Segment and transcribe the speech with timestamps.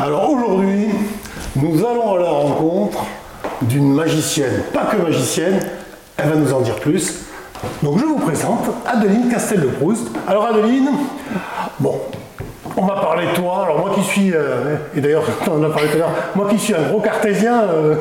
[0.00, 0.90] Alors aujourd'hui,
[1.56, 3.04] nous allons à la rencontre
[3.62, 5.58] d'une magicienne, pas que magicienne,
[6.16, 7.24] elle va nous en dire plus.
[7.82, 10.06] Donc je vous présente Adeline Castel de Proust.
[10.28, 10.88] Alors Adeline,
[11.80, 12.00] bon,
[12.76, 13.64] on va parler de toi.
[13.64, 16.46] Alors moi qui suis, euh, et d'ailleurs on en a parlé tout à l'heure, moi
[16.48, 17.96] qui suis un gros cartésien euh,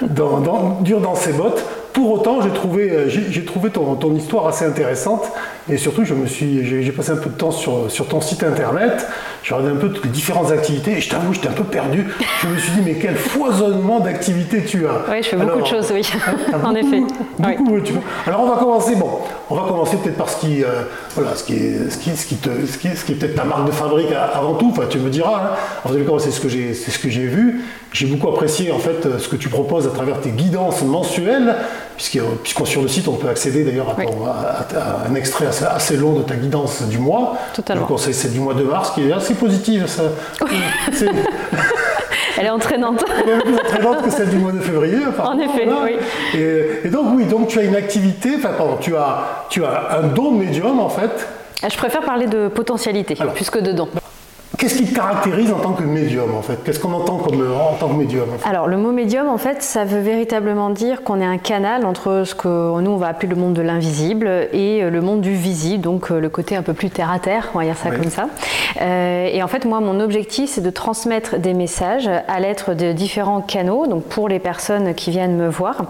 [0.00, 1.62] dur dans ses bottes,
[1.96, 5.32] pour autant j'ai trouvé, euh, j'ai trouvé ton, ton histoire assez intéressante
[5.70, 8.42] et surtout je me suis, j'ai passé un peu de temps sur, sur ton site
[8.42, 9.06] internet,
[9.42, 12.06] j'ai regardé un peu toutes les différentes activités et je t'avoue j'étais un peu perdu.
[12.42, 15.10] Je me suis dit mais quel foisonnement d'activités tu as.
[15.10, 16.02] Oui, je fais beaucoup Alors, de choses, oui,
[16.50, 17.02] T'as en beaucoup, effet.
[17.38, 17.56] Oui.
[17.58, 18.02] beaucoup, tu vois.
[18.26, 19.10] Alors on va commencer, bon,
[19.48, 20.82] on va commencer peut-être par ce qui, euh,
[21.14, 23.36] voilà, ce qui est, ce qui, ce qui te, ce qui, ce qui est peut-être
[23.36, 24.68] ta marque de fabrique avant tout.
[24.70, 25.54] Enfin, tu me diras.
[25.54, 25.56] Hein.
[25.86, 27.62] En tout cas, c'est ce que j'ai, c'est ce que j'ai vu.
[27.92, 31.54] J'ai beaucoup apprécié en fait euh, ce que tu proposes à travers tes guidances mensuelles,
[31.96, 34.26] puisqu'on sur le site on peut accéder d'ailleurs à, ton- Oui.
[34.26, 37.36] à- à- à un extrait assez, assez long de ta guidance du mois.
[37.54, 37.82] Totalement.
[37.84, 39.86] Je conseille celle du mois de mars, qui est assez positive.
[39.86, 40.02] Ça.
[40.92, 41.06] C'est-
[42.38, 43.02] Elle est entraînante.
[43.24, 44.98] elle est plus entraînante que celle du mois de février.
[45.22, 45.84] En effet, voilà.
[45.84, 45.96] oui.
[46.38, 49.98] Et, et donc oui, donc tu as une activité, enfin pardon, tu as, tu as
[49.98, 51.26] un don médium en fait.
[51.66, 53.32] Je préfère parler de potentialité Alors.
[53.32, 53.88] plus que de don.
[54.58, 56.62] Qu'est-ce qui te caractérise en tant que médium en fait?
[56.64, 58.48] Qu'est-ce qu'on entend comme en tant que médium en fait?
[58.48, 62.22] Alors, le mot médium, en fait, ça veut véritablement dire qu'on est un canal entre
[62.24, 62.48] ce que
[62.80, 66.10] nous, on va appeler le monde de l'invisible et euh, le monde du visible, donc
[66.10, 67.96] euh, le côté un peu plus terre à terre, on va dire ça Oui.
[67.98, 68.28] comme ça.
[68.80, 72.92] Euh, et en fait, moi, mon objectif, c'est de transmettre des messages à l'aide de
[72.92, 75.82] différents canaux, donc pour les personnes qui viennent me voir,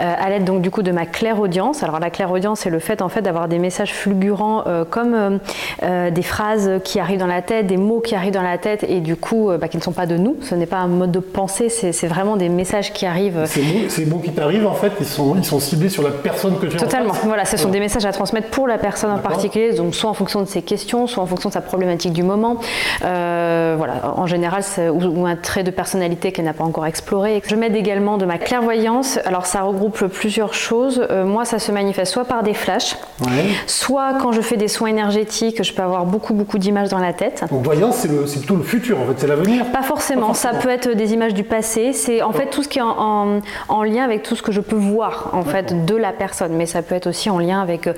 [0.00, 1.82] euh, à l'aide donc du coup de ma clairaudience.
[1.82, 5.38] Alors, la clairaudience, c'est le fait en fait d'avoir des messages fulgurants euh, comme
[5.82, 9.00] des phrases qui arrivent dans la tête, des mots qui arrivent dans la tête et
[9.00, 10.36] du coup euh, bah, qui ne sont pas de nous.
[10.42, 13.44] Ce n'est pas un mode de pensée, c'est vraiment des messages qui arrivent.
[13.46, 16.10] Ces mots, ces mots qui t'arrivent en fait, ils sont, ils sont ciblés sur la
[16.10, 17.12] personne que tu en Totalement.
[17.12, 17.24] face.
[17.24, 20.14] Voilà, ce sont des messages à transmettre pour la personne en particulier, donc soit en
[20.14, 22.56] fonction de ses questions, soit en fonction de sa problématique du moment.
[23.04, 27.42] Euh, voilà, en général, ou, ou un trait de personnalité qu'elle n'a pas encore exploré.
[27.46, 29.18] Je m'aide également de ma clairvoyance.
[29.24, 31.04] Alors, ça regroupe plusieurs choses.
[31.10, 33.46] Euh, moi, ça se manifeste soit par des flashs, Ouais.
[33.66, 37.12] soit quand je fais des soins énergétiques, je peux avoir beaucoup, beaucoup d'images dans la
[37.12, 37.44] tête.
[37.50, 39.64] Donc voyance, c'est plutôt le futur en fait, c'est l'avenir.
[39.72, 42.68] Pas forcément, Pas ça peut être des images du passé, c'est en fait tout ce
[42.68, 45.84] qui est en, en- en lien avec tout ce que je peux voir en fait
[45.86, 47.88] de la personne, mais ça peut être aussi en lien avec,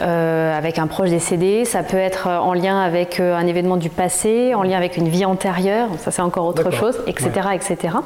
[0.00, 3.90] euh, avec un proche décédé, ça peut être en lien avec euh, un événement du
[3.90, 7.96] passé, en lien avec une vie antérieure, ça c'est encore autre chose, etc., etc.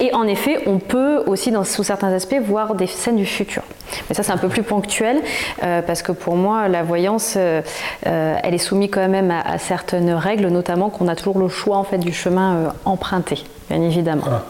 [0.00, 3.62] Et en effet, on peut aussi dans, sous certains aspects voir des scènes du futur.
[4.08, 5.20] Mais ça c'est un peu plus ponctuel
[5.62, 7.62] euh, parce que pour moi la voyance, euh,
[8.06, 11.48] euh, elle est soumise quand même à, à certaines règles, notamment qu'on a toujours le
[11.48, 14.24] choix en fait du chemin emprunté, bien évidemment.
[14.26, 14.42] Ah.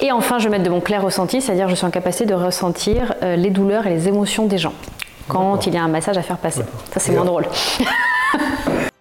[0.00, 2.34] Et enfin, je vais mettre de mon clair ressenti, c'est-à-dire je suis en capacité de
[2.34, 4.74] ressentir les douleurs et les émotions des gens
[5.28, 6.62] quand il y a un massage à faire passer.
[6.92, 7.46] Ça c'est moins drôle.